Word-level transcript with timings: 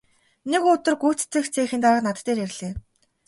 Нэг 0.51 0.63
өдөр 0.73 0.95
гүйцэтгэх 1.01 1.45
цехийн 1.53 1.81
дарга 1.83 2.01
над 2.07 2.17
дээр 2.25 2.39
ирлээ. 2.45 2.71